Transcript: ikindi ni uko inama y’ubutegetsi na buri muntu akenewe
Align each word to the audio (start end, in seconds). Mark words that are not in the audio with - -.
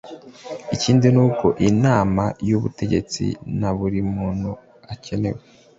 ikindi 0.75 1.07
ni 1.15 1.21
uko 1.27 1.47
inama 1.69 2.23
y’ubutegetsi 2.49 3.23
na 3.59 3.69
buri 3.77 3.99
muntu 4.15 4.49
akenewe 4.93 5.39